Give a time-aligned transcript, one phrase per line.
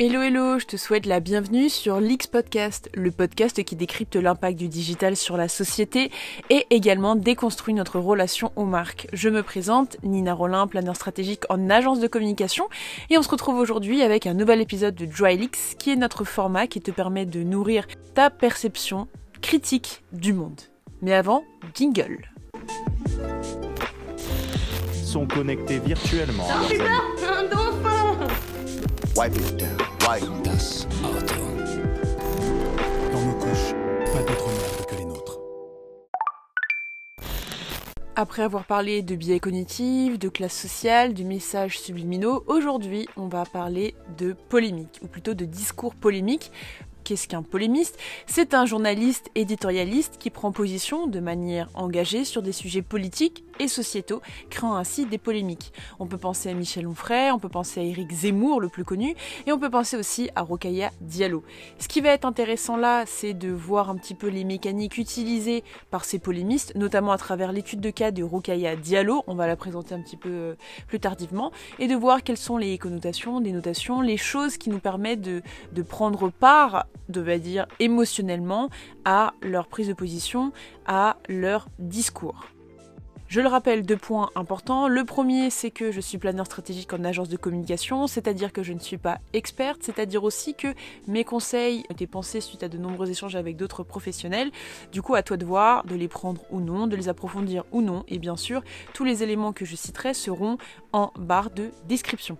[0.00, 4.56] Hello hello, je te souhaite la bienvenue sur l'X Podcast, le podcast qui décrypte l'impact
[4.56, 6.12] du digital sur la société
[6.50, 9.08] et également déconstruit notre relation aux marques.
[9.12, 12.68] Je me présente, Nina Rollin, planeur stratégique en agence de communication
[13.10, 16.68] et on se retrouve aujourd'hui avec un nouvel épisode de DryLix qui est notre format
[16.68, 19.08] qui te permet de nourrir ta perception
[19.42, 20.60] critique du monde.
[21.02, 21.42] Mais avant,
[21.74, 22.30] jingle.
[24.92, 26.46] Sont connectés virtuellement.
[26.48, 28.28] Un dauphin
[29.18, 29.87] Wipe it down.
[30.08, 30.56] Wipe it down.
[33.12, 33.74] Dans nos couches,
[34.10, 35.38] pas d'autres merdes que les nôtres.
[38.16, 43.44] Après avoir parlé de biais cognitifs, de classe sociale, de messages subliminaux, aujourd'hui on va
[43.44, 46.52] parler de polémique, ou plutôt de discours polémique.
[47.04, 47.98] Qu'est-ce qu'un polémiste?
[48.26, 53.68] C'est un journaliste éditorialiste qui prend position de manière engagée sur des sujets politiques et
[53.68, 55.72] sociétaux, créant ainsi des polémiques.
[55.98, 59.14] On peut penser à Michel Onfray, on peut penser à Éric Zemmour, le plus connu,
[59.46, 61.42] et on peut penser aussi à Rokhaya Diallo.
[61.78, 65.64] Ce qui va être intéressant là, c'est de voir un petit peu les mécaniques utilisées
[65.90, 69.56] par ces polémistes, notamment à travers l'étude de cas de Rokhaya Diallo, on va la
[69.56, 70.54] présenter un petit peu euh,
[70.86, 74.80] plus tardivement, et de voir quelles sont les connotations, des notations, les choses qui nous
[74.80, 78.70] permettent de, de prendre part, de va dire émotionnellement,
[79.04, 80.52] à leur prise de position,
[80.86, 82.46] à leur discours.
[83.28, 84.88] Je le rappelle, deux points importants.
[84.88, 88.72] Le premier, c'est que je suis planeur stratégique en agence de communication, c'est-à-dire que je
[88.72, 90.68] ne suis pas experte, c'est-à-dire aussi que
[91.06, 94.50] mes conseils ont été pensés suite à de nombreux échanges avec d'autres professionnels.
[94.92, 97.82] Du coup, à toi de voir, de les prendre ou non, de les approfondir ou
[97.82, 98.62] non, et bien sûr,
[98.94, 100.56] tous les éléments que je citerai seront
[100.94, 102.38] en barre de description.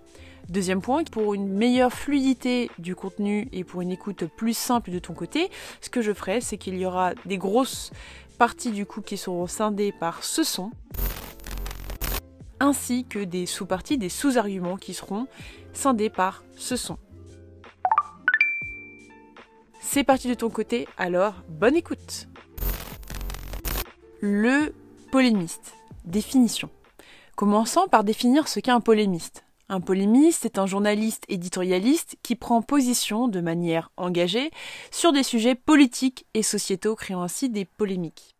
[0.48, 4.98] Deuxième point, pour une meilleure fluidité du contenu et pour une écoute plus simple de
[4.98, 5.50] ton côté,
[5.82, 7.90] ce que je ferai, c'est qu'il y aura des grosses
[8.38, 10.70] parties du coup qui seront scindées par ce son,
[12.60, 15.26] ainsi que des sous-parties, des sous-arguments qui seront
[15.72, 16.98] scindés par ce son.
[19.80, 22.28] C'est parti de ton côté, alors bonne écoute.
[24.20, 24.74] Le
[25.10, 25.74] polémiste.
[26.04, 26.70] Définition.
[27.36, 29.44] Commençons par définir ce qu'est un polémiste.
[29.70, 34.50] Un polémiste est un journaliste éditorialiste qui prend position de manière engagée
[34.90, 38.34] sur des sujets politiques et sociétaux, créant ainsi des polémiques.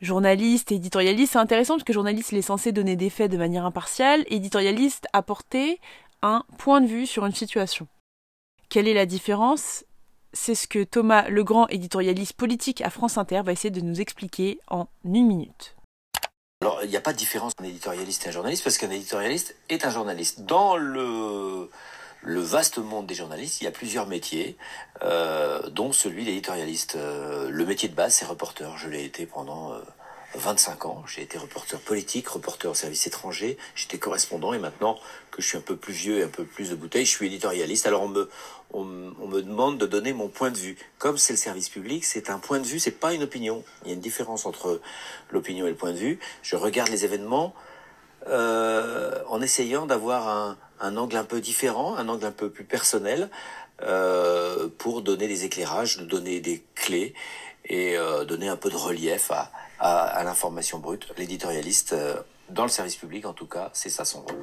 [0.00, 3.66] Journaliste éditorialiste, c'est intéressant parce que journaliste il est censé donner des faits de manière
[3.66, 5.80] impartiale, éditorialiste apporter
[6.22, 7.86] un point de vue sur une situation.
[8.70, 9.84] Quelle est la différence?
[10.32, 14.60] C'est ce que Thomas Legrand, éditorialiste politique à France Inter, va essayer de nous expliquer
[14.68, 15.77] en une minute.
[16.60, 18.90] Alors, il n'y a pas de différence entre un éditorialiste et un journaliste, parce qu'un
[18.90, 20.40] éditorialiste est un journaliste.
[20.40, 21.70] Dans le,
[22.22, 24.56] le vaste monde des journalistes, il y a plusieurs métiers,
[25.02, 26.96] euh, dont celui d'éditorialiste.
[26.96, 28.76] Euh, le métier de base, c'est reporter.
[28.76, 29.78] Je l'ai été pendant euh,
[30.34, 31.04] 25 ans.
[31.06, 34.98] J'ai été reporter politique, reporter au service étranger, j'étais correspondant, et maintenant
[35.30, 37.26] que je suis un peu plus vieux et un peu plus de bouteilles, je suis
[37.26, 37.86] éditorialiste.
[37.86, 38.30] Alors, on me,
[38.72, 40.76] on, on me demande de donner mon point de vue.
[40.98, 43.64] Comme c'est le service public, c'est un point de vue, c'est pas une opinion.
[43.82, 44.80] Il y a une différence entre
[45.30, 46.18] l'opinion et le point de vue.
[46.42, 47.54] Je regarde les événements
[48.26, 52.64] euh, en essayant d'avoir un, un angle un peu différent, un angle un peu plus
[52.64, 53.30] personnel,
[53.82, 57.14] euh, pour donner des éclairages, donner des clés
[57.64, 61.12] et euh, donner un peu de relief à, à, l'information brute.
[61.16, 64.40] L'éditorialiste, euh, dans le service public en tout cas, c'est ça son rôle.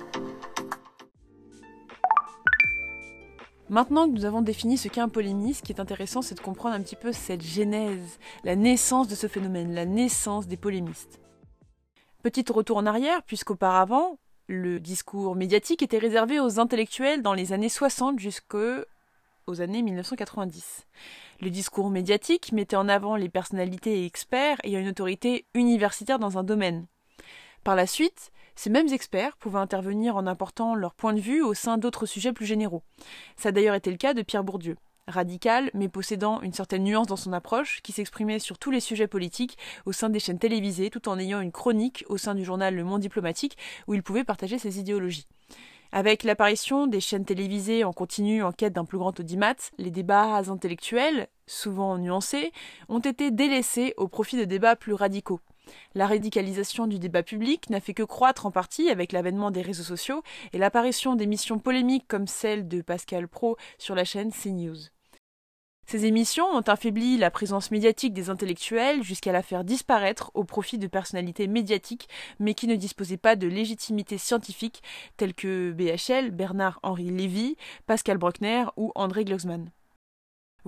[3.68, 6.40] Maintenant que nous avons défini ce qu'est un polémiste, ce qui est intéressant, c'est de
[6.40, 11.20] comprendre un petit peu cette genèse, la naissance de ce phénomène, la naissance des polémistes.
[12.22, 17.70] Petit retour en arrière, puisqu'auparavant, le discours médiatique était réservé aux intellectuels dans les années
[17.70, 18.86] 60 jusqu'aux
[19.60, 20.86] années 1990.
[21.42, 26.38] Le discours médiatique mettait en avant les personnalités et experts ayant une autorité universitaire dans
[26.38, 26.88] un domaine.
[27.64, 31.54] Par la suite, ces mêmes experts pouvaient intervenir en apportant leur point de vue au
[31.54, 32.84] sein d'autres sujets plus généraux.
[33.36, 34.78] Ça a d'ailleurs été le cas de Pierre Bourdieu.
[35.08, 39.08] Radical, mais possédant une certaine nuance dans son approche, qui s'exprimait sur tous les sujets
[39.08, 42.74] politiques au sein des chaînes télévisées, tout en ayant une chronique au sein du journal
[42.74, 43.58] Le Monde diplomatique,
[43.88, 45.28] où il pouvait partager ses idéologies.
[45.98, 50.42] Avec l'apparition des chaînes télévisées en continu en quête d'un plus grand audimat, les débats
[50.50, 52.52] intellectuels, souvent nuancés,
[52.90, 55.40] ont été délaissés au profit de débats plus radicaux.
[55.94, 59.84] La radicalisation du débat public n'a fait que croître en partie avec l'avènement des réseaux
[59.84, 60.22] sociaux
[60.52, 64.90] et l'apparition d'émissions polémiques comme celle de Pascal Pro sur la chaîne CNews.
[65.86, 70.80] Ces émissions ont affaibli la présence médiatique des intellectuels jusqu'à la faire disparaître au profit
[70.80, 72.10] de personnalités médiatiques
[72.40, 74.82] mais qui ne disposaient pas de légitimité scientifique
[75.18, 77.56] telles que BHL, Bernard-Henri Lévy,
[77.86, 79.70] Pascal Bruckner ou André Glucksmann.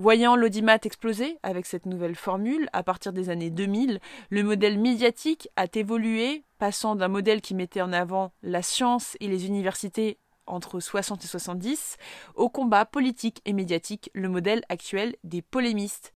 [0.00, 3.98] Voyant l'audimat exploser avec cette nouvelle formule, à partir des années 2000,
[4.30, 9.26] le modèle médiatique a évolué, passant d'un modèle qui mettait en avant la science et
[9.26, 10.18] les universités
[10.48, 11.96] entre 60 et 70,
[12.34, 16.14] au combat politique et médiatique, le modèle actuel des polémistes.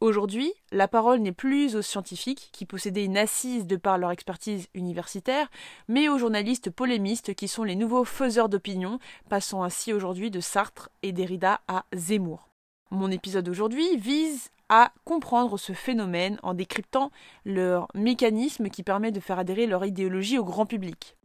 [0.00, 4.68] Aujourd'hui, la parole n'est plus aux scientifiques qui possédaient une assise de par leur expertise
[4.72, 5.50] universitaire,
[5.88, 10.88] mais aux journalistes polémistes qui sont les nouveaux faiseurs d'opinion, passant ainsi aujourd'hui de Sartre
[11.02, 12.48] et Derrida à Zemmour.
[12.92, 17.10] Mon épisode d'aujourd'hui vise à comprendre ce phénomène en décryptant
[17.44, 21.17] leur mécanisme qui permet de faire adhérer leur idéologie au grand public.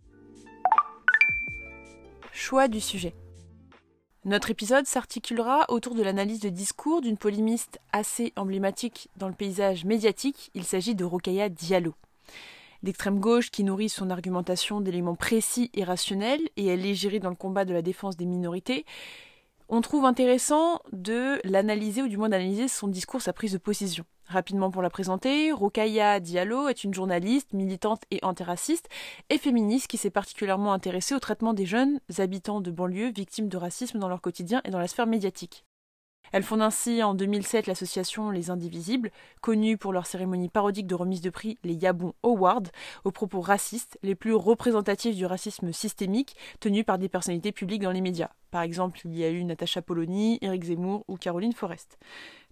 [2.36, 3.14] Choix du sujet.
[4.26, 9.86] Notre épisode s'articulera autour de l'analyse de discours d'une polémiste assez emblématique dans le paysage
[9.86, 10.50] médiatique.
[10.56, 11.94] Il s'agit de Rokaya Diallo.
[12.82, 17.30] D'extrême gauche qui nourrit son argumentation d'éléments précis et rationnels, et elle est gérée dans
[17.30, 18.84] le combat de la défense des minorités,
[19.70, 24.06] on trouve intéressant de l'analyser, ou du moins d'analyser son discours, sa prise de position.
[24.28, 28.88] Rapidement pour la présenter, Rokaya Diallo est une journaliste, militante et antiraciste
[29.30, 33.58] et féministe qui s'est particulièrement intéressée au traitement des jeunes habitants de banlieue victimes de
[33.58, 35.66] racisme dans leur quotidien et dans la sphère médiatique.
[36.32, 39.12] Elle fonde ainsi en 2007 l'association Les Indivisibles,
[39.42, 42.64] connue pour leur cérémonie parodique de remise de prix, les Yabon Awards,
[43.04, 47.92] aux propos racistes, les plus représentatifs du racisme systémique, tenus par des personnalités publiques dans
[47.92, 48.32] les médias.
[48.50, 52.00] Par exemple, il y a eu Natacha Polony, Éric Zemmour ou Caroline Forest.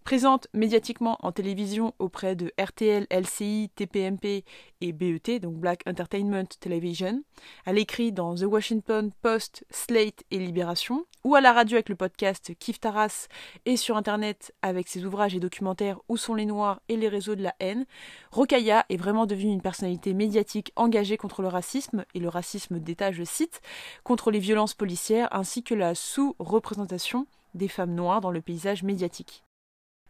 [0.04, 4.44] Présente médiatiquement en télévision auprès de RTL, LCI, TPMP
[4.82, 7.22] et BET, donc Black Entertainment Television.
[7.66, 11.96] Elle écrit dans The Washington Post, Slate et Libération, ou à la radio avec le
[11.96, 13.28] podcast Kif Taras
[13.66, 17.36] et sur Internet avec ses ouvrages et documentaires Où sont les Noirs et les réseaux
[17.36, 17.86] de la haine.
[18.32, 23.12] Rokaya est vraiment devenue une personnalité médiatique engagée contre le racisme, et le racisme d'État,
[23.12, 23.62] je cite,
[24.04, 29.44] contre les violences policières ainsi que la sous-représentation des femmes noires dans le paysage médiatique.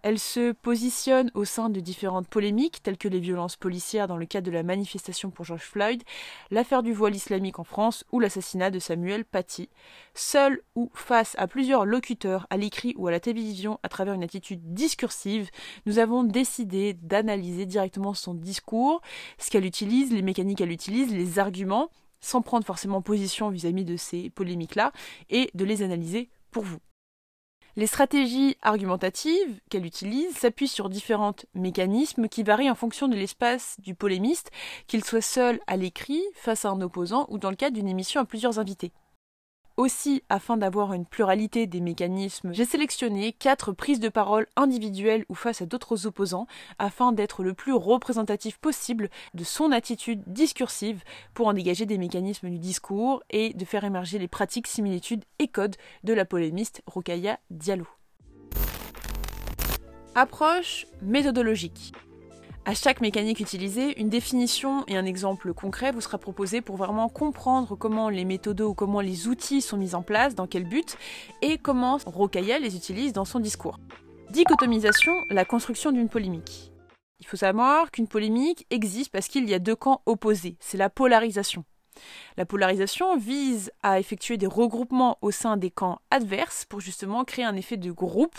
[0.03, 4.25] Elle se positionne au sein de différentes polémiques, telles que les violences policières dans le
[4.25, 6.03] cadre de la manifestation pour George Floyd,
[6.50, 9.69] l'affaire du voile islamique en France ou l'assassinat de Samuel Paty.
[10.15, 14.24] Seule ou face à plusieurs locuteurs, à l'écrit ou à la télévision, à travers une
[14.24, 15.50] attitude discursive,
[15.86, 19.01] nous avons décidé d'analyser directement son discours,
[19.38, 21.89] ce qu'elle utilise, les mécaniques qu'elle utilise, les arguments,
[22.21, 24.92] sans prendre forcément position vis-à-vis de ces polémiques-là,
[25.30, 26.80] et de les analyser pour vous.
[27.77, 33.77] Les stratégies argumentatives qu'elle utilise s'appuient sur différents mécanismes qui varient en fonction de l'espace
[33.79, 34.51] du polémiste,
[34.88, 38.19] qu'il soit seul à l'écrit, face à un opposant ou dans le cadre d'une émission
[38.19, 38.91] à plusieurs invités.
[39.81, 45.33] Aussi, afin d'avoir une pluralité des mécanismes, j'ai sélectionné quatre prises de parole individuelles ou
[45.33, 46.45] face à d'autres opposants,
[46.77, 51.01] afin d'être le plus représentatif possible de son attitude discursive
[51.33, 55.47] pour en dégager des mécanismes du discours et de faire émerger les pratiques, similitudes et
[55.47, 57.87] codes de la polémiste Rokaya Diallo.
[60.13, 61.91] Approche méthodologique.
[62.63, 67.09] À chaque mécanique utilisée, une définition et un exemple concret vous sera proposé pour vraiment
[67.09, 70.95] comprendre comment les méthodes ou comment les outils sont mis en place, dans quel but,
[71.41, 73.79] et comment Rokaya les utilise dans son discours.
[74.29, 76.71] Dichotomisation, la construction d'une polémique.
[77.19, 80.91] Il faut savoir qu'une polémique existe parce qu'il y a deux camps opposés, c'est la
[80.91, 81.65] polarisation.
[82.37, 87.43] La polarisation vise à effectuer des regroupements au sein des camps adverses pour justement créer
[87.43, 88.37] un effet de groupe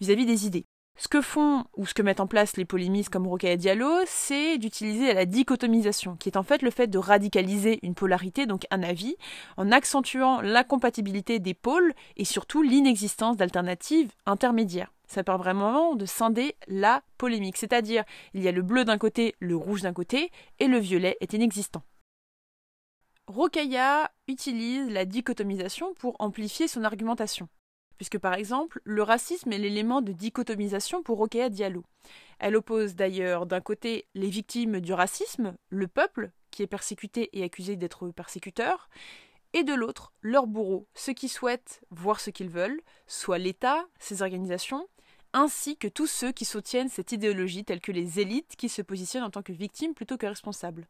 [0.00, 0.66] vis-à-vis des idées.
[0.98, 4.56] Ce que font ou ce que mettent en place les polémistes comme Rokhaya Diallo, c'est
[4.56, 8.82] d'utiliser la dichotomisation, qui est en fait le fait de radicaliser une polarité, donc un
[8.82, 9.14] avis,
[9.58, 14.90] en accentuant l'incompatibilité des pôles et surtout l'inexistence d'alternatives intermédiaires.
[15.06, 19.34] Ça permet vraiment de scinder la polémique, c'est-à-dire il y a le bleu d'un côté,
[19.38, 21.82] le rouge d'un côté, et le violet est inexistant.
[23.26, 27.48] Rokaya utilise la dichotomisation pour amplifier son argumentation
[27.96, 31.84] puisque par exemple, le racisme est l'élément de dichotomisation pour Rokhaya Diallo.
[32.38, 37.42] Elle oppose d'ailleurs d'un côté les victimes du racisme, le peuple, qui est persécuté et
[37.42, 38.88] accusé d'être persécuteur,
[39.52, 44.22] et de l'autre, leurs bourreaux, ceux qui souhaitent voir ce qu'ils veulent, soit l'État, ses
[44.22, 44.86] organisations,
[45.36, 49.22] ainsi que tous ceux qui soutiennent cette idéologie, tels que les élites qui se positionnent
[49.22, 50.88] en tant que victimes plutôt que responsables.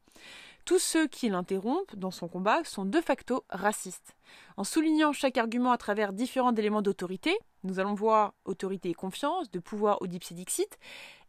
[0.65, 4.15] Tous ceux qui l'interrompent dans son combat sont de facto racistes.
[4.57, 9.51] En soulignant chaque argument à travers différents éléments d'autorité, nous allons voir autorité et confiance,
[9.51, 10.79] de pouvoir au dipsédixit,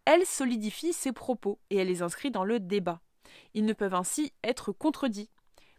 [0.06, 3.02] elle solidifie ses propos et elle les inscrit dans le débat.
[3.56, 5.32] Ils ne peuvent ainsi être contredits.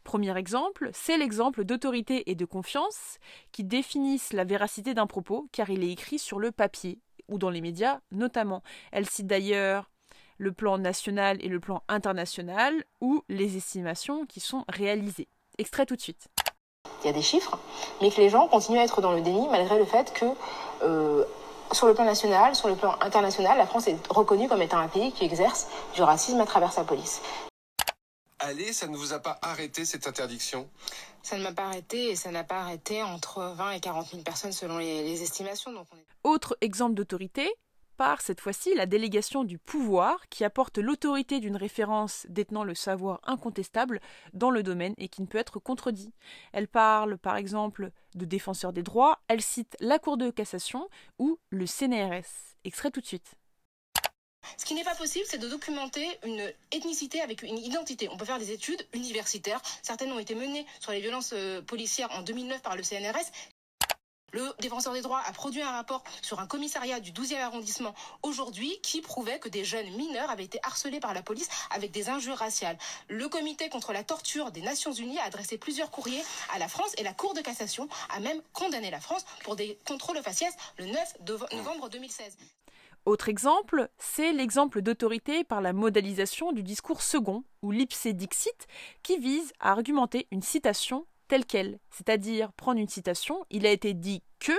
[0.02, 3.18] Premier exemple, c'est l'exemple d'autorité et de confiance
[3.52, 7.50] qui définissent la véracité d'un propos car il est écrit sur le papier ou dans
[7.50, 8.62] les médias notamment.
[8.92, 9.90] Elle cite d'ailleurs
[10.38, 15.28] le plan national et le plan international ou les estimations qui sont réalisées.
[15.58, 16.28] Extrait tout de suite.
[17.02, 17.58] Il y a des chiffres,
[18.00, 20.26] mais que les gens continuent à être dans le déni malgré le fait que
[20.82, 21.24] euh,
[21.72, 24.88] sur le plan national, sur le plan international, la France est reconnue comme étant un
[24.88, 27.20] pays qui exerce du racisme à travers sa police.
[28.38, 30.68] Aller, ça ne vous a pas arrêté cette interdiction?
[31.22, 34.22] Ça ne m'a pas arrêté et ça n'a pas arrêté entre 20 et 40 000
[34.22, 35.72] personnes selon les, les estimations.
[35.72, 36.06] Donc on est...
[36.24, 37.50] Autre exemple d'autorité,
[37.98, 43.20] par cette fois-ci la délégation du pouvoir qui apporte l'autorité d'une référence détenant le savoir
[43.24, 44.00] incontestable
[44.32, 46.14] dans le domaine et qui ne peut être contredit.
[46.52, 51.38] Elle parle par exemple de défenseur des droits, elle cite la Cour de cassation ou
[51.50, 52.54] le CNRS.
[52.64, 53.34] Extrait tout de suite.
[54.58, 58.08] Ce qui n'est pas possible, c'est de documenter une ethnicité avec une identité.
[58.10, 59.62] On peut faire des études universitaires.
[59.82, 63.30] Certaines ont été menées sur les violences euh, policières en 2009 par le CNRS.
[64.32, 68.78] Le défenseur des droits a produit un rapport sur un commissariat du 12e arrondissement aujourd'hui
[68.82, 72.36] qui prouvait que des jeunes mineurs avaient été harcelés par la police avec des injures
[72.36, 72.76] raciales.
[73.08, 76.92] Le comité contre la torture des Nations Unies a adressé plusieurs courriers à la France
[76.98, 80.84] et la Cour de cassation a même condamné la France pour des contrôles faciès le
[80.84, 81.16] 9
[81.52, 82.36] novembre 2016.
[83.08, 88.66] Autre exemple, c'est l'exemple d'autorité par la modalisation du discours second, ou l'ipse dixit,
[89.02, 93.94] qui vise à argumenter une citation telle qu'elle, c'est-à-dire prendre une citation, il a été
[93.94, 94.52] dit que,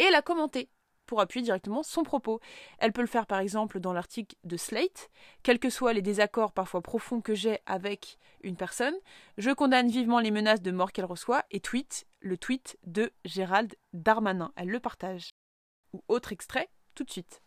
[0.00, 0.68] et la commenter
[1.06, 2.40] pour appuyer directement son propos.
[2.78, 5.08] Elle peut le faire par exemple dans l'article de Slate,
[5.44, 8.96] quels que soient les désaccords parfois profonds que j'ai avec une personne,
[9.38, 13.76] je condamne vivement les menaces de mort qu'elle reçoit et tweet le tweet de Gérald
[13.92, 14.52] Darmanin.
[14.56, 15.30] Elle le partage.
[15.92, 17.42] Ou autre extrait, tout de suite.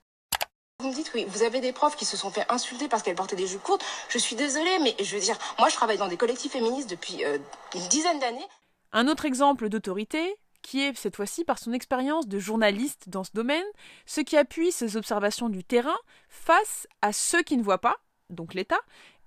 [0.79, 3.15] Vous me dites, oui, vous avez des profs qui se sont fait insulter parce qu'elles
[3.15, 3.84] portaient des jupes courtes.
[4.10, 7.24] Je suis désolée, mais je veux dire, moi je travaille dans des collectifs féministes depuis
[7.24, 7.38] euh,
[7.74, 8.46] une dizaine d'années.
[8.91, 13.32] Un autre exemple d'autorité, qui est cette fois-ci par son expérience de journaliste dans ce
[13.34, 13.65] domaine,
[14.05, 15.96] ce qui appuie ses observations du terrain
[16.27, 17.96] face à ceux qui ne voient pas,
[18.29, 18.79] donc l'État,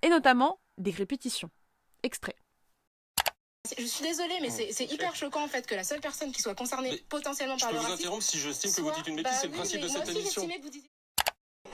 [0.02, 1.50] et notamment des répétitions.
[2.02, 2.36] Extrait.
[3.76, 6.54] Je suis désolée, mais c'est hyper choquant en fait que la seule personne qui soit
[6.54, 7.90] concernée mais potentiellement par le racisme.
[7.90, 9.80] Je vous interrompre si j'estime que vous dites une bêtise, bah, c'est le oui, principe
[9.80, 10.48] de cette aussi, émission.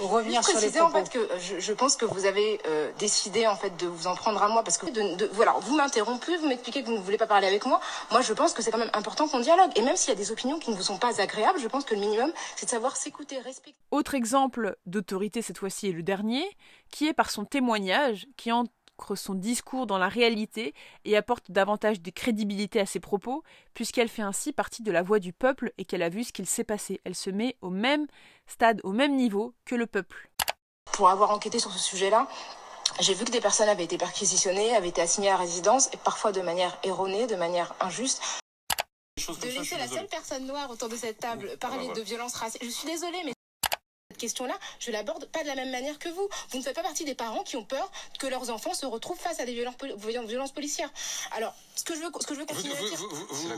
[0.01, 2.91] Revenir Juste sur les préciser en fait que je, je pense que vous avez euh,
[2.99, 5.77] décidé en fait de vous en prendre à moi parce que de, de- voilà vous
[5.77, 7.81] m'interrompez vous m'expliquez que vous ne voulez pas parler avec moi.
[8.11, 9.71] Moi je pense que c'est quand même important qu'on dialogue.
[9.77, 11.85] Et même s'il y a des opinions qui ne vous sont pas agréables je pense
[11.85, 13.79] que le minimum c'est de savoir s'écouter respecter.
[13.91, 16.45] Autre exemple d'autorité, cette fois-ci, est le dernier,
[16.91, 18.51] qui est par son témoignage, qui
[18.99, 20.75] ancre son discours dans la réalité
[21.05, 23.43] et apporte davantage de crédibilité à ses propos,
[23.75, 26.47] puisqu'elle fait ainsi partie de la voix du peuple et qu'elle a vu ce qu'il
[26.47, 27.01] s'est passé.
[27.05, 28.07] Elle se met au même
[28.47, 30.29] stade, au même niveau que le peuple.
[30.93, 32.29] pour avoir enquêté sur ce sujet-là
[33.01, 36.31] j'ai vu que des personnes avaient été perquisitionnées avaient été assignées à résidence et parfois
[36.31, 38.23] de manière erronée de manière injuste
[39.17, 40.01] de ça, laisser la désolé.
[40.01, 41.95] seule personne noire autour de cette table parler ouais.
[41.95, 42.63] de violence raciale.
[42.63, 43.33] Je suis désolée, mais
[44.15, 46.29] cette question-là, je l'aborde pas de la même manière que vous.
[46.51, 47.91] Vous ne faites pas partie des parents qui ont peur
[48.21, 50.91] que leurs enfants se retrouvent face à des violences, poli- violences- violences policières.
[51.33, 52.99] Alors, ce que je veux, ce que je veux Vous, continuer à vous, dire.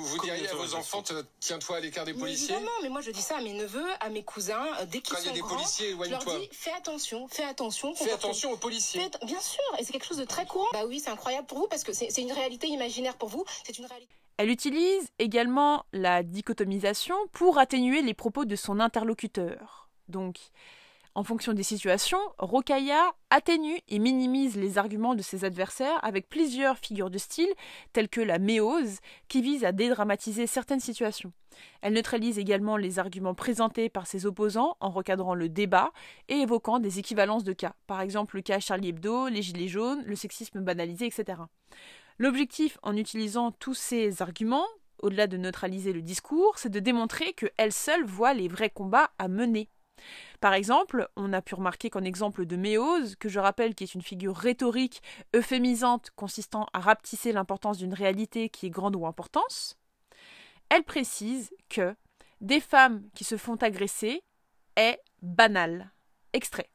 [0.01, 1.03] vous, diriez à vos enfants,
[1.41, 2.55] tiens-toi à l'écart des policiers?
[2.55, 5.15] évidemment, mais moi je dis ça à mes neveux, à mes cousins, euh, dès qu'ils
[5.15, 7.95] Quand il y a sont des grands, policiers, je leur dis fais attention, fais attention.
[7.95, 9.03] Fais attention aux policiers.
[9.03, 10.67] Fais- Bien sûr, et c'est quelque chose de très courant.
[10.73, 13.45] Bah oui, c'est incroyable pour vous parce que c'est c'est une réalité imaginaire pour vous.
[13.67, 14.15] C'est une réalité.
[14.39, 19.86] Elle utilise également la dichotomisation pour atténuer les propos de son interlocuteur.
[20.09, 20.39] Donc,
[21.17, 26.77] en fonction des situations, Rokaya atténue et minimise les arguments de ses adversaires avec plusieurs
[26.77, 27.49] figures de style,
[27.95, 28.99] telles que la méose,
[29.29, 31.33] qui vise à dédramatiser certaines situations.
[31.81, 35.91] Elle neutralise également les arguments présentés par ses opposants en recadrant le débat
[36.29, 40.03] et évoquant des équivalences de cas, par exemple le cas Charlie Hebdo, les Gilets jaunes,
[40.05, 41.41] le sexisme banalisé, etc.
[42.19, 44.67] L'objectif en utilisant tous ces arguments,
[44.99, 49.29] au-delà de neutraliser le discours, c'est de démontrer qu'elle seule voit les vrais combats à
[49.29, 49.71] mener.
[50.41, 53.95] Par exemple, on a pu remarquer qu'en exemple de Méose, que je rappelle qui est
[53.95, 55.03] une figure rhétorique
[55.35, 59.77] euphémisante consistant à rapetisser l'importance d'une réalité qui est grande ou importance,
[60.69, 61.95] elle précise que
[62.41, 64.23] des femmes qui se font agresser
[64.77, 65.91] est banal.
[66.33, 66.69] Extrait.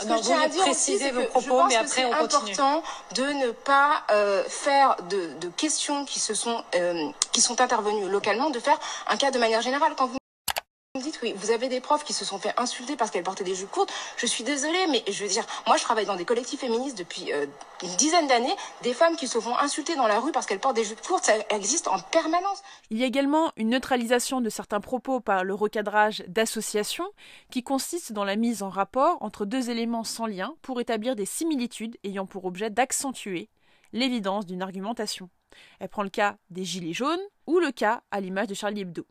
[0.00, 1.48] Ce Non, que je vous tiens à dire aussi, préciser c'est vos que je propos,
[1.48, 2.52] pense mais que après, c'est on continue.
[2.52, 2.82] important
[3.14, 8.08] de ne pas euh, faire de, de questions qui se sont euh, qui sont intervenues
[8.10, 9.94] localement, de faire un cas de manière générale.
[9.96, 10.18] Quand vous
[10.96, 13.42] me dites oui, vous avez des profs qui se sont fait insulter parce qu'elles portaient
[13.42, 13.92] des jupes courtes.
[14.16, 17.32] Je suis désolée, mais je veux dire, moi je travaille dans des collectifs féministes depuis
[17.32, 17.46] euh,
[17.82, 18.54] une dizaine d'années.
[18.84, 21.24] Des femmes qui se font insulter dans la rue parce qu'elles portent des jupes courtes,
[21.24, 22.62] ça existe en permanence.
[22.90, 27.10] Il y a également une neutralisation de certains propos par le recadrage d'associations
[27.50, 31.26] qui consiste dans la mise en rapport entre deux éléments sans lien pour établir des
[31.26, 33.48] similitudes ayant pour objet d'accentuer
[33.92, 35.28] l'évidence d'une argumentation.
[35.80, 39.04] Elle prend le cas des Gilets jaunes ou le cas à l'image de Charlie Hebdo.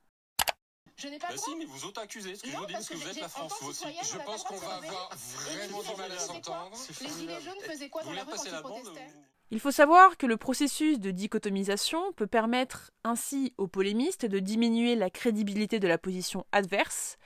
[0.95, 1.55] Je n'ai pas Bah le si, droit.
[1.59, 3.29] mais vous auto-accusez, ce que je vous dis, parce parce que que vous êtes la
[3.29, 3.85] France, vous aussi.
[4.03, 6.75] Je pense qu'on va avoir vraiment les du mal à Gilets jaunes s'entendre.
[6.77, 9.07] faisaient quoi Les Gilets jaunes faisaient quoi dans la rue quand ils protestaient
[9.51, 14.95] Il faut savoir que le processus de dichotomisation peut permettre ainsi aux polémistes de diminuer
[14.95, 17.17] la crédibilité de la position adverse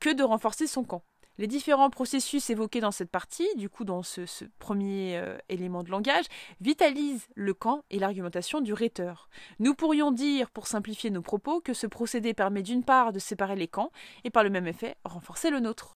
[0.00, 1.02] que de renforcer son camp.
[1.42, 5.90] Les différents processus évoqués dans cette partie, du coup dans ce, premier euh, élément de
[5.90, 6.26] langage,
[6.60, 9.28] vitalisent le camp et l'argumentation du rhéteur.
[9.58, 13.56] Nous pourrions dire, pour simplifier nos propos, que ce procédé permet d'une part de séparer
[13.56, 13.90] les camps
[14.22, 15.96] et par le même effet renforcer le nôtre.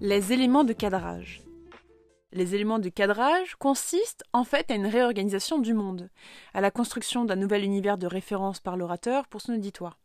[0.00, 1.42] Les éléments de cadrage.
[2.32, 6.10] Les éléments de cadrage consistent en fait à une réorganisation du monde,
[6.54, 10.00] à la construction d'un nouvel univers de référence par l'orateur pour son auditoire.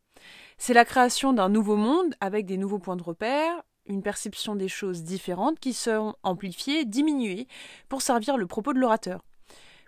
[0.58, 4.68] C'est la création d'un nouveau monde avec des nouveaux points de repère, une perception des
[4.68, 7.46] choses différentes qui seront amplifiées, diminuées,
[7.88, 9.22] pour servir le propos de l'orateur.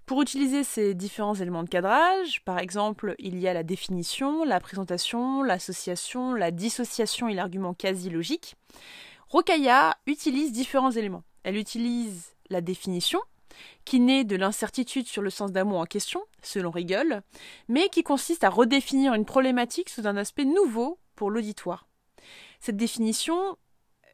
[0.07, 4.59] Pour utiliser ces différents éléments de cadrage, par exemple, il y a la définition, la
[4.59, 8.57] présentation, l'association, la dissociation et l'argument quasi logique.
[9.29, 11.23] Rocailla utilise différents éléments.
[11.45, 13.21] Elle utilise la définition,
[13.85, 17.23] qui naît de l'incertitude sur le sens d'un mot en question, selon Rigol,
[17.69, 21.87] mais qui consiste à redéfinir une problématique sous un aspect nouveau pour l'auditoire.
[22.61, 23.57] Cette définition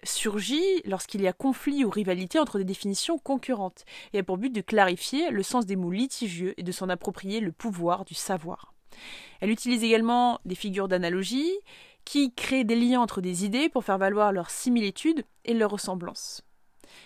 [0.04, 4.50] surgit lorsqu'il y a conflit ou rivalité entre des définitions concurrentes et a pour but
[4.50, 8.74] de clarifier le sens des mots litigieux et de s'en approprier le pouvoir du savoir.
[9.40, 11.52] Elle utilise également des figures d'analogie
[12.04, 16.42] qui créent des liens entre des idées pour faire valoir leur similitude et leur ressemblance.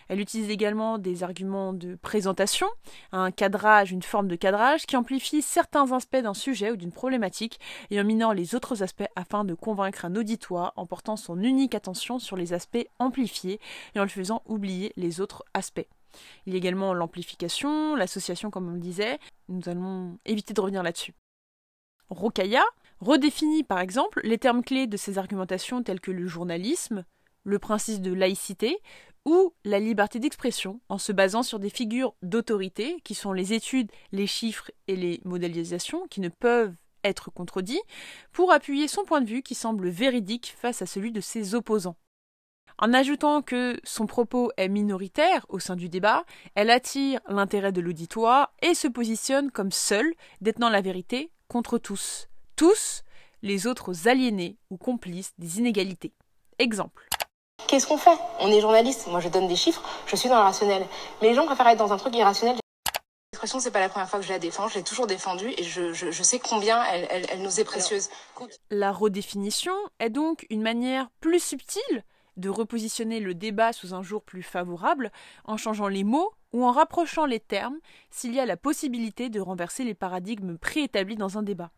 [0.08, 2.66] Elle utilise également des arguments de présentation,
[3.12, 7.60] un cadrage, une forme de cadrage qui amplifie certains aspects d'un sujet ou d'une problématique
[7.90, 11.74] et en minant les autres aspects afin de convaincre un auditoire en portant son unique
[11.74, 13.60] attention sur les aspects amplifiés
[13.94, 15.86] et en le faisant oublier les autres aspects.
[16.46, 19.18] Il y a également l'amplification, l'association comme on le disait.
[19.48, 21.14] Nous allons éviter de revenir là-dessus.
[22.10, 22.64] Rocailla
[23.00, 27.04] redéfinit par exemple les termes clés de ses argumentations tels que le journalisme,
[27.44, 28.78] le principe de laïcité
[29.24, 33.90] ou la liberté d'expression en se basant sur des figures d'autorité qui sont les études,
[34.10, 36.74] les chiffres et les modélisations qui ne peuvent
[37.04, 37.82] être contredits
[38.32, 41.96] pour appuyer son point de vue qui semble véridique face à celui de ses opposants.
[42.78, 46.24] En ajoutant que son propos est minoritaire au sein du débat,
[46.54, 52.28] elle attire l'intérêt de l'auditoire et se positionne comme seule détenant la vérité contre tous.
[52.56, 53.02] Tous
[53.42, 56.12] les autres aliénés ou complices des inégalités.
[56.58, 57.11] Exemple.
[57.66, 58.18] Qu'est-ce qu'on fait?
[58.38, 60.86] On est journaliste, moi je donne des chiffres, je suis dans le rationnel.
[61.20, 62.56] Mais les gens préfèrent être dans un truc irrationnel.
[63.32, 65.62] L'expression, c'est pas la première fois que je la défends, je l'ai toujours défendue et
[65.62, 68.10] je, je, je sais combien elle, elle, elle, nous est précieuse.
[68.70, 72.04] La redéfinition est donc une manière plus subtile
[72.36, 75.10] de repositionner le débat sous un jour plus favorable
[75.44, 77.78] en changeant les mots ou en rapprochant les termes
[78.10, 81.70] s'il y a la possibilité de renverser les paradigmes préétablis dans un débat.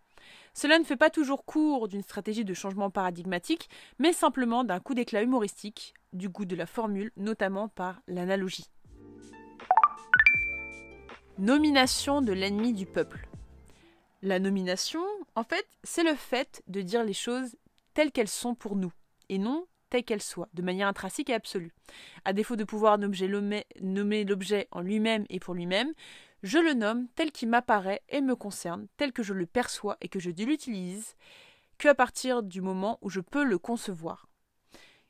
[0.54, 4.94] Cela ne fait pas toujours cours d'une stratégie de changement paradigmatique, mais simplement d'un coup
[4.94, 8.70] d'éclat humoristique, du goût de la formule, notamment par l'analogie.
[11.38, 13.26] Nomination de l'ennemi du peuple.
[14.22, 15.02] La nomination,
[15.34, 17.56] en fait, c'est le fait de dire les choses
[17.92, 18.92] telles qu'elles sont pour nous,
[19.28, 21.72] et non telles qu'elles soient, de manière intrinsèque et absolue.
[22.24, 25.92] À défaut de pouvoir nommer l'objet en lui-même et pour lui-même,
[26.44, 30.08] je le nomme tel qu'il m'apparaît et me concerne, tel que je le perçois et
[30.08, 31.16] que je l'utilise,
[31.78, 34.28] qu'à partir du moment où je peux le concevoir.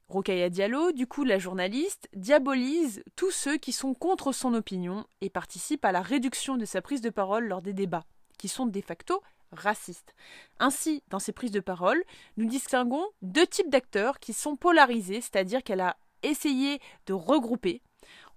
[0.09, 5.29] Rokhaya Diallo, du coup la journaliste, diabolise tous ceux qui sont contre son opinion et
[5.29, 8.05] participe à la réduction de sa prise de parole lors des débats,
[8.39, 9.21] qui sont de facto
[9.51, 10.15] racistes.
[10.61, 12.03] Ainsi, dans ses prises de parole,
[12.37, 17.83] nous distinguons deux types d'acteurs qui sont polarisés, c'est-à-dire qu'elle a essayé de regrouper.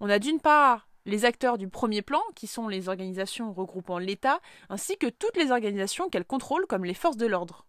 [0.00, 4.40] On a d'une part les acteurs du premier plan, qui sont les organisations regroupant l'État,
[4.68, 7.64] ainsi que toutes les organisations qu'elle contrôle comme les forces de l'ordre.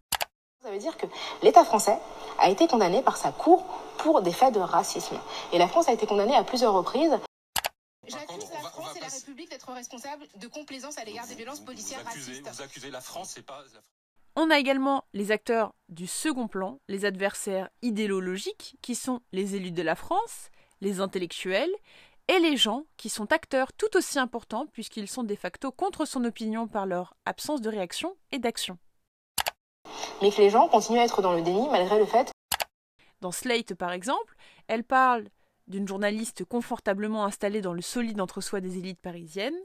[0.62, 1.06] Ça veut dire que
[1.42, 1.98] l'État français
[2.38, 3.64] a été condamné par sa cour
[3.96, 5.18] pour des faits de racisme.
[5.54, 7.18] Et la France a été condamnée à plusieurs reprises.
[8.06, 12.00] J'accuse la France et la République d'être responsables de complaisance à l'égard des violences policières
[12.02, 12.56] vous accusez, racistes.
[12.56, 13.64] Vous accusez la France, c'est pas...
[14.36, 19.72] On a également les acteurs du second plan, les adversaires idéologiques, qui sont les élus
[19.72, 20.50] de la France,
[20.80, 21.72] les intellectuels,
[22.30, 26.24] et les gens qui sont acteurs tout aussi importants puisqu'ils sont de facto contre son
[26.24, 28.78] opinion par leur absence de réaction et d'action.
[30.22, 32.30] Mais que les gens continuent à être dans le déni malgré le fait.
[33.20, 34.36] Dans Slate par exemple,
[34.68, 35.28] elle parle
[35.66, 39.58] d'une journaliste confortablement installée dans le solide entre-soi des élites parisiennes,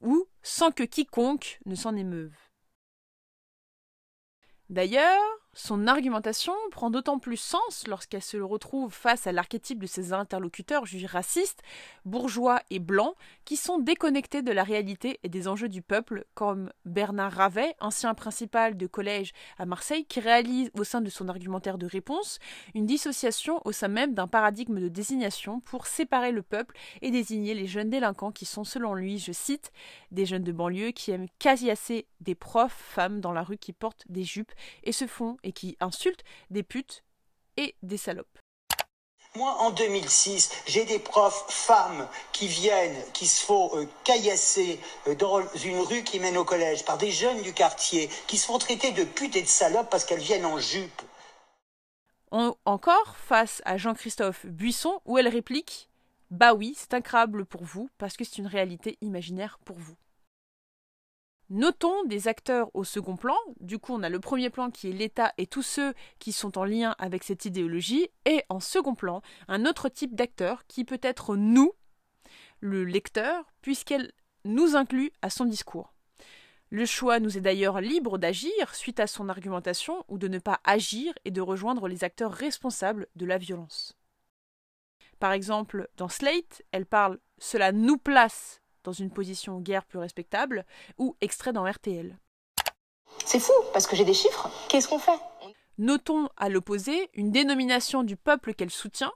[0.00, 2.34] ou sans que quiconque ne s'en émeuve.
[4.68, 5.22] D'ailleurs,
[5.54, 10.84] son argumentation prend d'autant plus sens lorsqu'elle se retrouve face à l'archétype de ses interlocuteurs
[10.84, 11.62] jugés racistes,
[12.04, 13.14] bourgeois et blancs,
[13.44, 18.14] qui sont déconnectés de la réalité et des enjeux du peuple, comme Bernard Ravet, ancien
[18.14, 22.38] principal de collège à Marseille, qui réalise au sein de son argumentaire de réponse
[22.74, 27.54] une dissociation au sein même d'un paradigme de désignation pour séparer le peuple et désigner
[27.54, 29.70] les jeunes délinquants qui sont, selon lui, je cite,
[30.10, 33.72] des jeunes de banlieue qui aiment quasi assez des profs femmes dans la rue qui
[33.72, 37.04] portent des jupes et se font et qui insultent des putes
[37.56, 38.38] et des salopes.
[39.36, 44.78] Moi, en 2006, j'ai des profs femmes qui viennent, qui se font euh, caillasser
[45.08, 48.46] euh, dans une rue qui mène au collège par des jeunes du quartier, qui se
[48.46, 51.02] font traiter de putes et de salopes parce qu'elles viennent en jupe.
[52.30, 55.90] On- encore face à Jean-Christophe Buisson, où elle réplique
[56.30, 59.96] Bah oui, c'est incroyable pour vous, parce que c'est une réalité imaginaire pour vous.
[61.54, 63.36] Notons des acteurs au second plan.
[63.60, 66.58] Du coup, on a le premier plan qui est l'État et tous ceux qui sont
[66.58, 68.08] en lien avec cette idéologie.
[68.24, 71.72] Et en second plan, un autre type d'acteur qui peut être nous,
[72.58, 74.10] le lecteur, puisqu'elle
[74.44, 75.94] nous inclut à son discours.
[76.70, 80.58] Le choix nous est d'ailleurs libre d'agir suite à son argumentation ou de ne pas
[80.64, 83.96] agir et de rejoindre les acteurs responsables de la violence.
[85.20, 90.64] Par exemple, dans Slate, elle parle Cela nous place dans une position guère plus respectable
[90.98, 92.16] ou extrait dans RTL.
[93.24, 94.50] C'est fou, parce que j'ai des chiffres.
[94.68, 95.18] Qu'est-ce qu'on fait?
[95.78, 99.12] Notons à l'opposé une dénomination du peuple qu'elle soutient,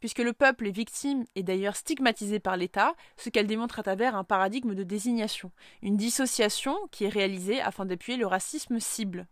[0.00, 4.16] puisque le peuple est victime et d'ailleurs stigmatisé par l'État, ce qu'elle démontre à travers
[4.16, 9.26] un paradigme de désignation, une dissociation qui est réalisée afin d'appuyer le racisme cible.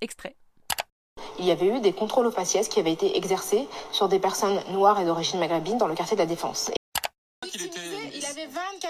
[0.00, 0.36] Extrait.
[1.38, 4.60] Il y avait eu des contrôles aux faciès qui avaient été exercés sur des personnes
[4.70, 6.70] noires et d'origine maghrébine dans le quartier de la Défense.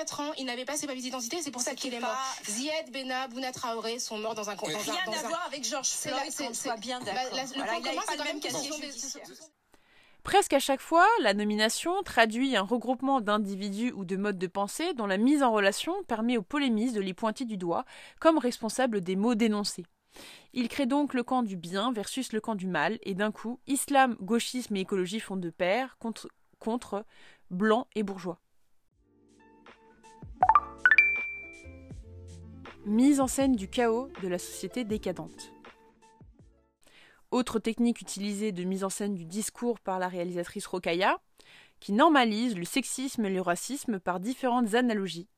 [0.03, 2.17] 24 ans, il n'avait pas ses papiers d'identité, c'est pour ça qu'il est mort.
[2.45, 5.65] Zied Bena, Bouna Traoré sont morts dans un un- Rien dans à un- voir avec
[5.65, 7.39] George C'est Floyd, qu'on c'est- soit bien bah, d'accord.
[7.57, 8.41] le même.
[10.25, 14.95] Presque à chaque fois, la nomination traduit un regroupement d'individus ou de modes de pensée
[14.95, 17.85] dont la mise en relation permet aux polémistes de les pointer du doigt
[18.21, 19.85] comme responsables des mots dénoncés.
[20.53, 23.59] Il crée donc le camp du bien versus le camp du mal, et d'un coup,
[23.67, 27.05] islam, gauchisme et écologie font de pair contre, contre
[27.51, 28.39] blancs et bourgeois.
[32.87, 35.53] Mise en scène du chaos de la société décadente.
[37.31, 41.21] Autre technique utilisée de mise en scène du discours par la réalisatrice Rokaya,
[41.79, 45.29] qui normalise le sexisme et le racisme par différentes analogies.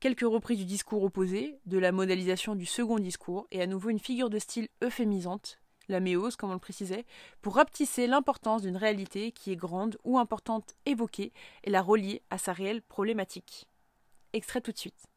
[0.00, 3.98] Quelques reprises du discours opposé, de la modélisation du second discours, et à nouveau une
[3.98, 7.04] figure de style euphémisante, la méose comme on le précisait,
[7.42, 12.38] pour rapetisser l'importance d'une réalité qui est grande ou importante évoquée et la relier à
[12.38, 13.66] sa réelle problématique.
[14.32, 15.10] Extrait tout de suite.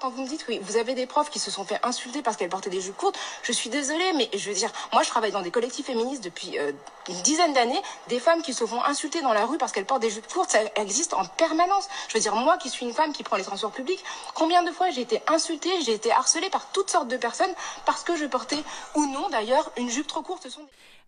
[0.00, 2.36] Quand vous me dites, oui, vous avez des profs qui se sont fait insulter parce
[2.36, 5.32] qu'elles portaient des jupes courtes, je suis désolée, mais je veux dire, moi je travaille
[5.32, 6.72] dans des collectifs féministes depuis euh,
[7.08, 7.80] une dizaine d'années.
[8.08, 10.50] Des femmes qui se font insulter dans la rue parce qu'elles portent des jupes courtes,
[10.50, 11.88] ça existe en permanence.
[12.08, 14.70] Je veux dire, moi qui suis une femme qui prend les transports publics, combien de
[14.70, 17.54] fois j'ai été insultée, j'ai été harcelée par toutes sortes de personnes
[17.86, 18.62] parce que je portais,
[18.94, 20.46] ou non d'ailleurs, une jupe trop courte.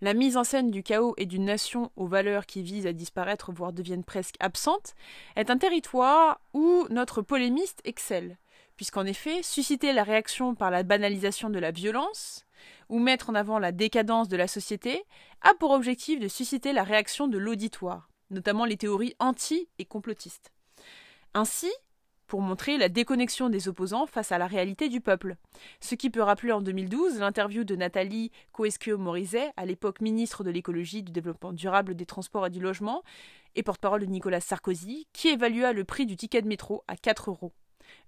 [0.00, 3.52] La mise en scène du chaos et d'une nation aux valeurs qui visent à disparaître,
[3.52, 4.94] voire deviennent presque absentes,
[5.36, 8.38] est un territoire où notre polémiste excelle,
[8.80, 12.46] puisqu'en effet, susciter la réaction par la banalisation de la violence,
[12.88, 15.04] ou mettre en avant la décadence de la société,
[15.42, 20.50] a pour objectif de susciter la réaction de l'auditoire, notamment les théories anti et complotistes.
[21.34, 21.70] Ainsi,
[22.26, 25.36] pour montrer la déconnexion des opposants face à la réalité du peuple.
[25.80, 31.02] Ce qui peut rappeler en 2012 l'interview de Nathalie Coesquio-Morizet, à l'époque ministre de l'écologie,
[31.02, 33.02] du développement durable, des transports et du logement,
[33.56, 37.28] et porte-parole de Nicolas Sarkozy, qui évalua le prix du ticket de métro à 4
[37.28, 37.52] euros.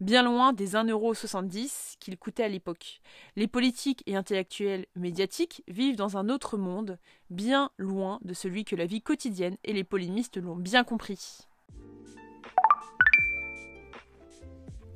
[0.01, 3.01] Bien loin des 1,70€ qu'il coûtait à l'époque.
[3.37, 6.99] Les politiques et intellectuels médiatiques vivent dans un autre monde,
[7.31, 11.47] bien loin de celui que la vie quotidienne et les polémistes l'ont bien compris.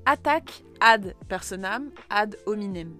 [0.04, 2.96] Attaque ad personam ad hominem.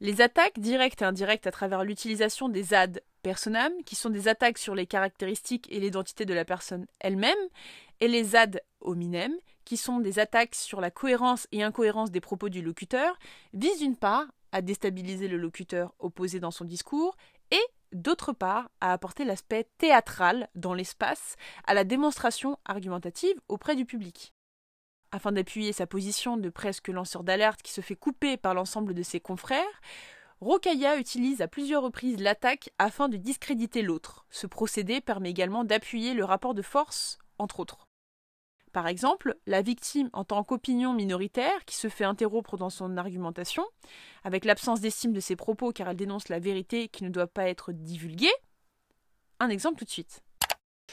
[0.00, 4.58] Les attaques directes et indirectes à travers l'utilisation des ad personam, qui sont des attaques
[4.58, 7.36] sur les caractéristiques et l'identité de la personne elle-même,
[8.00, 9.32] et les ad hominem,
[9.64, 13.18] qui sont des attaques sur la cohérence et incohérence des propos du locuteur,
[13.52, 17.16] visent d'une part à déstabiliser le locuteur opposé dans son discours
[17.50, 17.60] et
[17.92, 24.32] d'autre part à apporter l'aspect théâtral dans l'espace à la démonstration argumentative auprès du public.
[25.10, 29.02] Afin d'appuyer sa position de presque lanceur d'alerte qui se fait couper par l'ensemble de
[29.02, 29.64] ses confrères,
[30.40, 34.26] Rokaya utilise à plusieurs reprises l'attaque afin de discréditer l'autre.
[34.30, 37.87] Ce procédé permet également d'appuyer le rapport de force, entre autres.
[38.78, 43.66] Par exemple, la victime en tant qu'opinion minoritaire qui se fait interrompre dans son argumentation,
[44.22, 47.48] avec l'absence d'estime de ses propos car elle dénonce la vérité qui ne doit pas
[47.48, 48.30] être divulguée.
[49.40, 50.20] Un exemple tout de suite.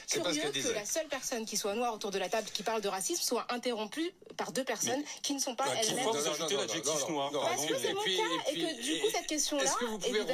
[0.07, 2.63] C'est parce Curieux que la seule personne qui soit noire autour de la table qui
[2.63, 6.05] parle de racisme soit interrompue par deux personnes qui ne sont pas elles-mêmes.
[6.05, 8.53] fois vous ajoutez l'adjectif noir par Parce que c'est et mon puis- cas et et
[8.53, 10.33] puis- que du coup cette question-là, Est-ce que vous pouvez évidemment,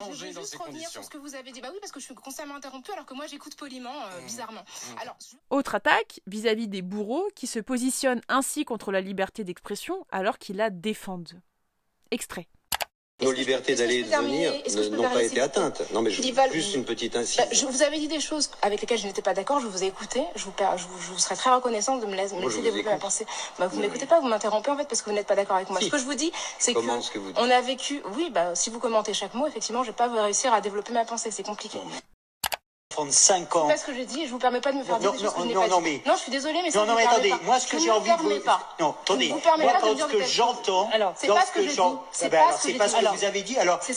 [0.00, 1.60] je veux juste revenir conditions sur ce que vous avez dit.
[1.60, 4.26] Bah oui, parce que je suis constamment interrompue alors que moi j'écoute poliment, euh, Mmh.
[4.26, 4.60] bizarrement.
[4.62, 4.98] Mmh.
[5.00, 5.16] Alors,
[5.50, 10.56] Autre attaque vis-à-vis des bourreaux qui se positionnent ainsi contre la liberté d'expression alors qu'ils
[10.56, 11.40] la défendent.
[12.10, 12.48] Extrait.
[13.22, 14.52] Nos libertés d'aller et de venir
[14.90, 15.82] n'ont pas été atteintes.
[15.92, 16.20] Non, mais je-
[16.52, 17.36] juste une petite incise.
[17.36, 19.84] Bah, je vous avais dit des choses avec lesquelles je n'étais pas d'accord, je vous
[19.84, 22.50] ai écouté, je vous, je vous, je vous serais très reconnaissante de me laisser, Moi,
[22.50, 23.24] développer ma pensée.
[23.58, 25.70] Bah, vous m'écoutez pas, vous m'interrompez en fait parce que vous n'êtes pas d'accord avec
[25.70, 25.78] moi.
[25.78, 25.86] Si.
[25.86, 28.80] Ce que je vous dis, c'est que vous on a vécu, oui, bah, si vous
[28.80, 31.78] commentez chaque mot, effectivement, je vais pas réussir à développer ma pensée, c'est compliqué.
[32.94, 33.66] 35 ans.
[33.66, 35.18] C'est pas ce que je dis, je vous permets pas de me faire dire Non,
[35.18, 35.84] choses que je n'ai non, pas non, dit.
[35.84, 37.40] mais- Non, je suis désolée, mais ça Non, non, mais attendez, pas.
[37.44, 38.40] moi, ce que j'ai envie de vous...
[38.40, 38.60] pas.
[38.78, 40.88] Non, attendez, vous moi, pas de ce que j'entends...
[41.16, 41.68] C'est pas ce que.
[42.12, 42.28] C'est
[42.74, 43.80] pas ce que vous avez dit, alors...
[43.82, 43.94] c'est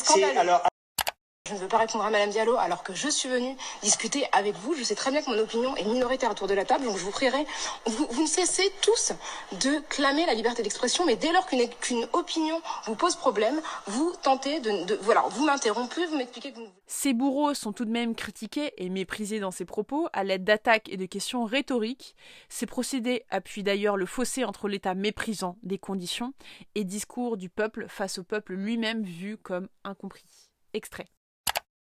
[1.47, 4.55] Je ne veux pas répondre à Madame Diallo alors que je suis venue discuter avec
[4.55, 4.73] vous.
[4.75, 7.03] Je sais très bien que mon opinion est minoritaire autour de la table, donc je
[7.03, 7.45] vous prierai.
[7.85, 9.13] Vous, vous ne cessez tous
[9.61, 14.13] de clamer la liberté d'expression, mais dès lors qu'une qu'une opinion vous pose problème, vous
[14.23, 17.91] tentez de, de- voilà, vous m'interrompez, vous m'expliquez que vous Ces bourreaux sont tout de
[17.91, 22.15] même critiqués et méprisés dans ses propos à l'aide d'attaques et de questions rhétoriques.
[22.49, 26.33] Ces procédés appuient d'ailleurs le fossé entre l'état méprisant des conditions
[26.75, 30.25] et discours du peuple face au peuple lui-même vu comme incompris.
[30.73, 31.07] Extrait.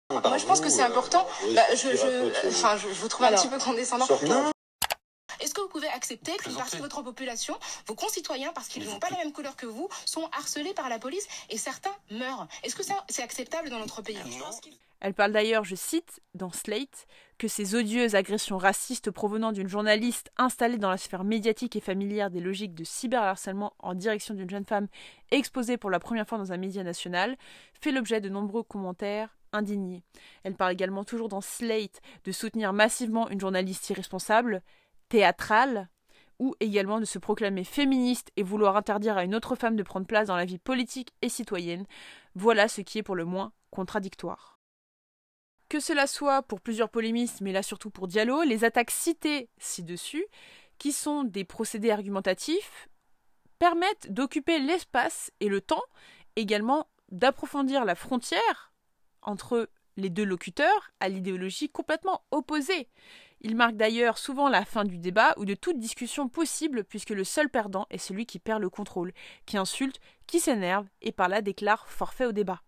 [0.09, 1.25] Moi, je pense que c'est important.
[1.55, 4.05] Bah, je, je, enfin, je, je vous trouve un petit peu condescendant.
[5.39, 8.99] Est-ce que vous pouvez accepter qu'une partie de votre population, vos concitoyens, parce qu'ils n'ont
[8.99, 12.47] pas la même couleur que vous, sont harcelés par la police et certains meurent?
[12.63, 14.17] Est-ce que ça, c'est acceptable dans notre pays?
[15.01, 20.31] Elle parle d'ailleurs, je cite, dans Slate, que ces odieuses agressions racistes provenant d'une journaliste
[20.37, 24.65] installée dans la sphère médiatique et familière des logiques de cyberharcèlement en direction d'une jeune
[24.65, 24.87] femme
[25.31, 27.35] exposée pour la première fois dans un média national
[27.81, 30.03] fait l'objet de nombreux commentaires indignés.
[30.43, 34.61] Elle parle également toujours dans Slate de soutenir massivement une journaliste irresponsable,
[35.09, 35.89] théâtrale,
[36.39, 40.07] ou également de se proclamer féministe et vouloir interdire à une autre femme de prendre
[40.07, 41.85] place dans la vie politique et citoyenne.
[42.35, 44.59] Voilà ce qui est pour le moins contradictoire.
[45.69, 50.25] Que cela soit pour plusieurs polémistes, mais là surtout pour Diallo, les attaques citées ci-dessus,
[50.77, 52.89] qui sont des procédés argumentatifs,
[53.57, 55.83] permettent d'occuper l'espace et le temps,
[56.35, 58.72] également d'approfondir la frontière
[59.23, 62.87] entre les deux locuteurs à l'idéologie complètement opposée.
[63.41, 67.23] Il marque d'ailleurs souvent la fin du débat ou de toute discussion possible puisque le
[67.23, 69.11] seul perdant est celui qui perd le contrôle,
[69.45, 72.61] qui insulte, qui s'énerve et par là déclare forfait au débat.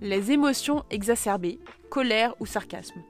[0.00, 1.58] Les émotions exacerbées,
[1.90, 3.02] colère ou sarcasme.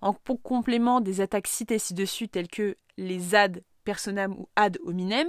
[0.00, 5.28] En complément des attaques citées ci-dessus telles que les ad personam ou ad hominem,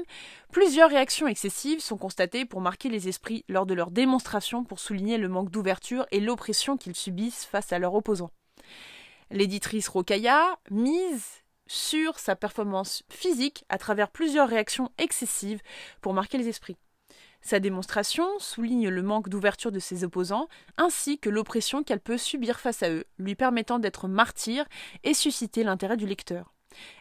[0.52, 5.18] plusieurs réactions excessives sont constatées pour marquer les esprits lors de leur démonstration pour souligner
[5.18, 8.32] le manque d'ouverture et l'oppression qu'ils subissent face à leurs opposants.
[9.32, 15.62] L'éditrice Rokaya mise sur sa performance physique à travers plusieurs réactions excessives
[16.02, 16.78] pour marquer les esprits.
[17.42, 22.60] Sa démonstration souligne le manque d'ouverture de ses opposants, ainsi que l'oppression qu'elle peut subir
[22.60, 24.66] face à eux, lui permettant d'être martyr
[25.04, 26.53] et susciter l'intérêt du lecteur.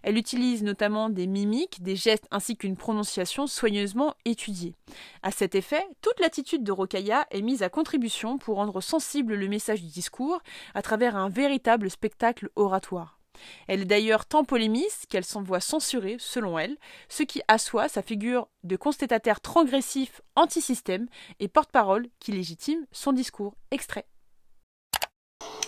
[0.03, 4.75] Elle utilise notamment des mimiques, des gestes ainsi qu'une prononciation soigneusement étudiée.
[5.23, 9.49] À cet effet, toute l'attitude de Rokaya est mise à contribution pour rendre sensible le
[9.49, 10.41] message du discours
[10.75, 13.19] à travers un véritable spectacle oratoire.
[13.67, 16.77] Elle est d'ailleurs tant polémiste qu'elle s'envoie censurer, selon elle,
[17.09, 21.09] ce qui assoit sa figure de constatataire transgressif anti-système
[21.41, 23.55] et porte-parole qui légitime son discours.
[23.71, 24.07] Extrait.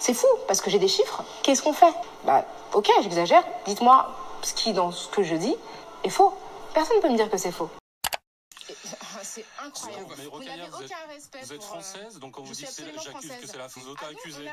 [0.04, 1.24] C'est fou, parce que j'ai des chiffres.
[1.42, 1.94] Qu'est-ce qu'on fait?
[2.24, 3.42] Bah, ok, j'exagère.
[3.64, 5.56] Dites-moi ce qui, dans ce que je dis,
[6.02, 6.36] est faux.
[6.74, 7.70] Personne ne peut me dire que c'est faux.
[9.22, 10.14] C'est incroyable.
[10.18, 12.66] Mais Vous n'avez vous aucun respect Vous êtes pour, euh, française, donc quand vous dites
[12.66, 14.50] j'accuse que c'est la vous Ah non, auto-accusez.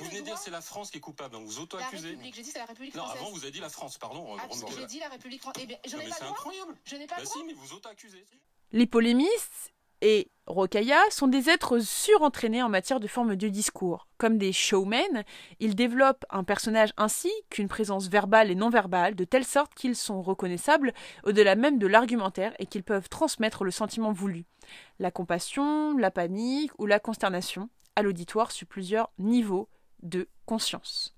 [0.00, 2.08] Vous venez de dire c'est la France qui est coupable, donc vous auto-accusez.
[2.08, 4.26] République, j'ai dit c'est la République Non, avant vous avez dit la France, pardon.
[4.40, 5.64] Ah, on- on- j'ai dit la République française.
[5.64, 6.38] Eh bien, je n'ai pas c'est le droit.
[6.38, 6.74] incroyable.
[6.86, 8.24] Je n'ai pas Bah si, mais vous auto-accusez.
[8.72, 14.06] Les polémistes et Rokaya sont des êtres surentraînés en matière de forme de discours.
[14.18, 15.24] Comme des showmen,
[15.58, 19.96] ils développent un personnage ainsi qu'une présence verbale et non verbale, de telle sorte qu'ils
[19.96, 20.92] sont reconnaissables
[21.24, 24.44] au-delà même de l'argumentaire et qu'ils peuvent transmettre le sentiment voulu.
[24.98, 29.68] La compassion, la panique ou la consternation à l'auditoire sur plusieurs niveaux
[30.02, 31.14] de conscience.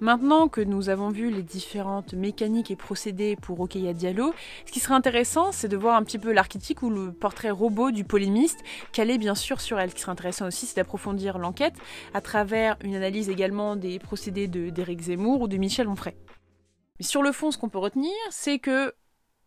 [0.00, 4.32] Maintenant que nous avons vu les différentes mécaniques et procédés pour Rokeya Diallo,
[4.64, 7.90] ce qui serait intéressant, c'est de voir un petit peu l'archétype ou le portrait robot
[7.90, 8.60] du polémiste,
[8.92, 9.90] calé bien sûr sur elle.
[9.90, 11.74] Ce qui serait intéressant aussi, c'est d'approfondir l'enquête
[12.14, 16.14] à travers une analyse également des procédés d'Éric Zemmour ou de Michel Onfray.
[17.00, 18.94] Mais sur le fond, ce qu'on peut retenir, c'est que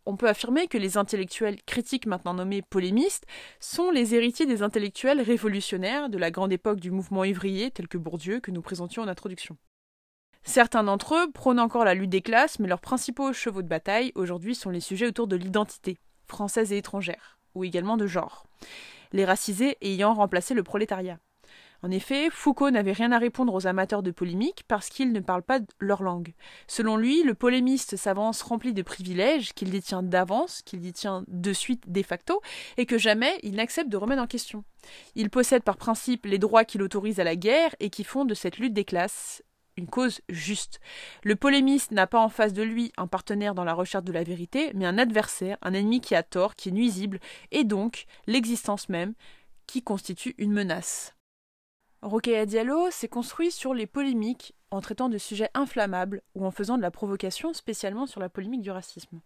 [0.05, 3.25] on peut affirmer que les intellectuels critiques maintenant nommés polémistes
[3.61, 7.97] sont les héritiers des intellectuels révolutionnaires de la grande époque du mouvement ivrier tel que
[7.97, 9.55] Bourdieu que nous présentions en introduction.
[10.43, 14.11] Certains d'entre eux prônent encore la lutte des classes, mais leurs principaux chevaux de bataille
[14.15, 18.45] aujourd'hui sont les sujets autour de l'identité, française et étrangère, ou également de genre,
[19.11, 21.19] les racisés ayant remplacé le prolétariat.
[21.83, 25.41] En effet, Foucault n'avait rien à répondre aux amateurs de polémique parce qu'ils ne parlent
[25.41, 26.33] pas leur langue.
[26.67, 31.91] Selon lui, le polémiste s'avance rempli de privilèges qu'il détient d'avance, qu'il détient de suite
[31.91, 32.39] de facto,
[32.77, 34.63] et que jamais il n'accepte de remettre en question.
[35.15, 38.35] Il possède par principe les droits qui l'autorisent à la guerre et qui font de
[38.35, 39.41] cette lutte des classes
[39.81, 40.79] une cause juste.
[41.23, 44.23] Le polémiste n'a pas en face de lui un partenaire dans la recherche de la
[44.23, 47.19] vérité, mais un adversaire, un ennemi qui a tort, qui est nuisible,
[47.51, 49.13] et donc l'existence même
[49.67, 51.15] qui constitue une menace.
[52.01, 56.77] Rokhaya Diallo s'est construit sur les polémiques en traitant de sujets inflammables ou en faisant
[56.77, 59.19] de la provocation spécialement sur la polémique du racisme.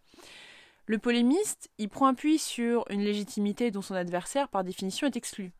[0.86, 5.52] Le polémiste y prend appui sur une légitimité dont son adversaire par définition est exclu.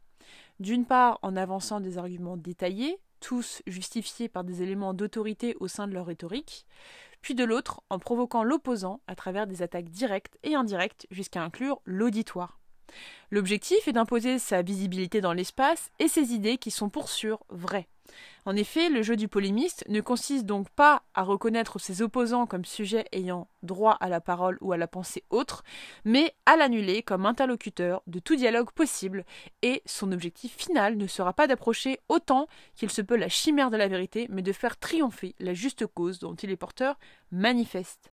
[0.61, 5.87] D'une part en avançant des arguments détaillés, tous justifiés par des éléments d'autorité au sein
[5.89, 6.67] de leur rhétorique,
[7.23, 11.81] puis de l'autre en provoquant l'opposant à travers des attaques directes et indirectes jusqu'à inclure
[11.85, 12.61] l'auditoire.
[13.31, 17.89] L'objectif est d'imposer sa visibilité dans l'espace et ses idées qui sont pour sûr vraies.
[18.45, 22.65] En effet, le jeu du polémiste ne consiste donc pas à reconnaître ses opposants comme
[22.65, 25.65] sujets ayant droit à la parole ou à la pensée autre,
[26.05, 29.25] mais à l'annuler comme interlocuteur de tout dialogue possible,
[29.63, 32.47] et son objectif final ne sera pas d'approcher autant
[32.77, 36.21] qu'il se peut la chimère de la vérité, mais de faire triompher la juste cause
[36.21, 36.99] dont il est porteur
[37.33, 38.13] manifeste.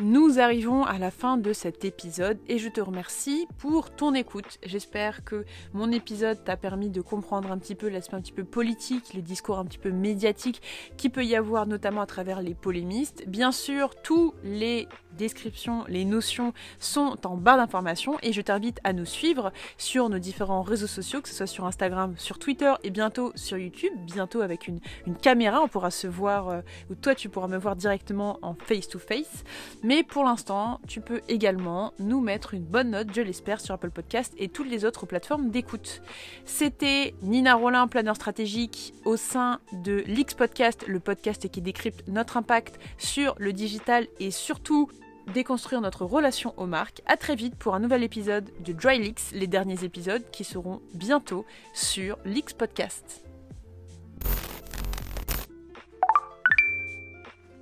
[0.00, 4.58] Nous arrivons à la fin de cet épisode et je te remercie pour ton écoute.
[4.64, 8.42] J'espère que mon épisode t'a permis de comprendre un petit peu l'aspect un petit peu
[8.42, 10.62] politique, les discours un petit peu médiatiques
[10.96, 13.22] qui peut y avoir notamment à travers les polémistes.
[13.28, 18.92] Bien sûr, tous les descriptions, les notions sont en barre d'informations et je t'invite à
[18.92, 22.90] nous suivre sur nos différents réseaux sociaux, que ce soit sur Instagram, sur Twitter et
[22.90, 24.80] bientôt sur YouTube, bientôt avec une,
[25.22, 28.88] caméra, on pourra se voir, euh, ou toi tu pourras me voir directement en face
[28.88, 29.44] to face.
[29.82, 33.90] Mais pour l'instant, tu peux également nous mettre une bonne note, je l'espère, sur Apple
[33.90, 36.02] Podcast et toutes les autres plateformes d'écoute.
[36.44, 42.36] C'était Nina Rollin, planeur stratégique au sein de l'X Podcast, le podcast qui décrypte notre
[42.36, 44.88] impact sur le digital et surtout
[45.32, 47.02] déconstruire notre relation aux marques.
[47.06, 50.80] A très vite pour un nouvel épisode de Dry Leaks, les derniers épisodes qui seront
[50.94, 53.23] bientôt sur l'X Podcast.